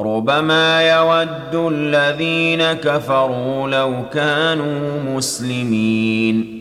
[0.00, 6.60] ربما يود الذين كفروا لو كانوا مسلمين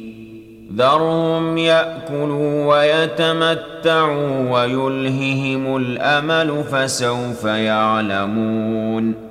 [0.75, 9.29] ذرهم ياكلوا ويتمتعوا ويلههم الامل فسوف يعلمون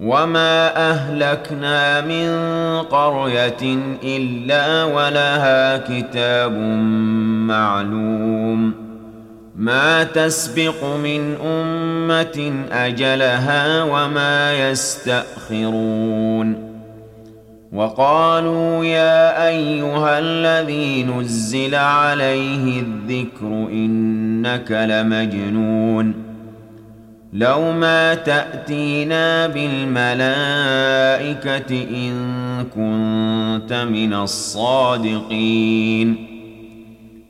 [0.00, 2.28] وما اهلكنا من
[2.82, 6.52] قريه الا ولها كتاب
[7.48, 8.87] معلوم
[9.58, 16.68] ما تسبق من أمة أجلها وما يستأخرون.
[17.72, 26.14] وقالوا يا أيها الذي نزل عليه الذكر إنك لمجنون.
[27.32, 30.08] لو ما تأتينا بالملائكة
[31.90, 32.14] إن
[32.74, 36.27] كنت من الصادقين.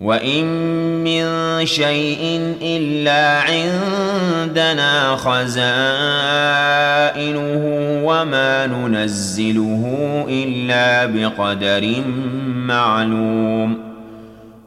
[0.00, 0.44] وان
[1.04, 1.26] من
[1.66, 5.56] شيء الا عندنا خزائنه
[8.04, 9.84] وما ننزله
[10.28, 12.02] الا بقدر
[12.46, 13.85] معلوم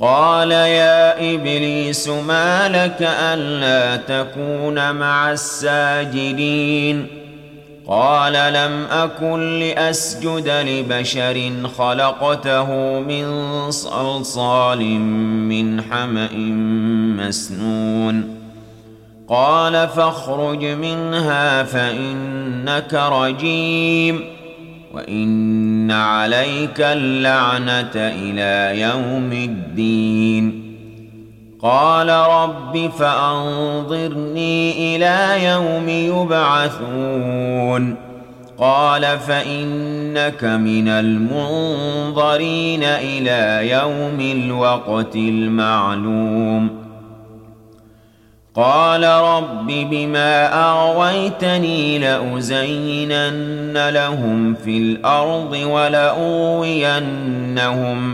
[0.00, 7.06] قال يا إبليس ما لك ألا تكون مع الساجدين؟
[7.86, 13.26] قال لم أكن لأسجد لبشر خلقته من
[13.70, 14.82] صلصال
[15.48, 16.32] من حمأ
[17.18, 18.38] مسنون.
[19.28, 24.37] قال فاخرج منها فإنك رجيم.
[24.94, 30.68] وان عليك اللعنه إلى يوم الدين
[31.62, 37.96] قال رب فانظرني إلى يوم يبعثون
[38.58, 46.87] قال فانك من المنظرين إلى يوم الوقت المعلوم
[48.58, 56.96] قال رب بما أغويتني لأزينن لهم في الأرض ولأغوينهم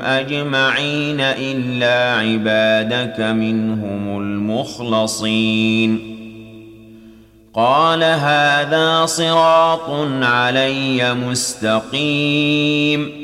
[0.02, 6.14] أجمعين إلا عبادك منهم المخلصين.
[7.54, 9.90] قال هذا صراط
[10.22, 13.23] علي مستقيم.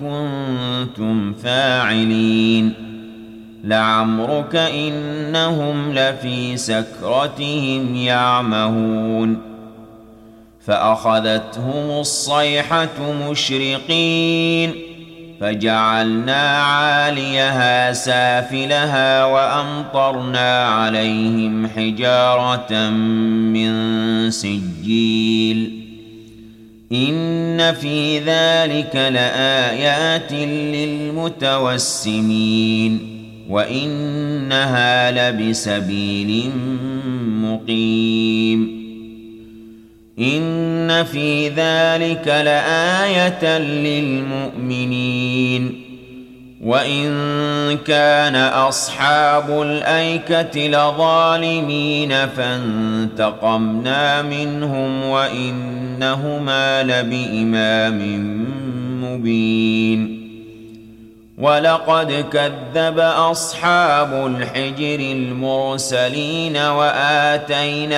[0.00, 2.74] كنتم فاعلين.
[3.64, 9.38] لعمرك إنهم لفي سكرتهم يعمهون.
[10.66, 14.74] فأخذتهم الصيحة مشرقين.
[15.40, 22.90] فجعلنا عاليها سافلها وأمطرنا عليهم حجارة
[23.52, 23.70] من
[24.30, 25.75] سجيل.
[26.92, 30.32] إن في ذلك لآيات
[31.34, 32.98] للمتوسمين
[33.48, 36.50] وإنها لبسبيل
[37.42, 38.76] مقيم
[40.18, 45.06] إن في ذلك لآية للمؤمنين
[46.66, 58.00] وإن كان أصحاب الأيكة لظالمين فانتقمنا منهم وإنهما لبإمام
[59.04, 60.26] مبين
[61.38, 67.88] ولقد كذب أصحاب الحجر المرسلين وآتيناهم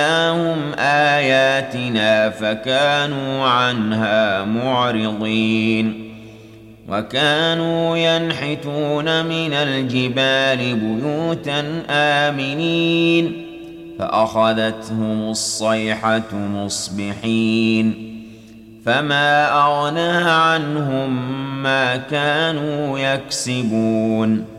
[0.79, 6.08] آياتنا فكانوا عنها معرضين
[6.89, 13.45] وكانوا ينحتون من الجبال بيوتا آمنين
[13.99, 18.09] فأخذتهم الصيحة مصبحين
[18.85, 21.09] فما أغنى عنهم
[21.63, 24.58] ما كانوا يكسبون